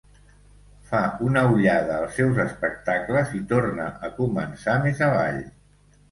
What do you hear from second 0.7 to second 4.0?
Fa una ullada als seus espectacles i torna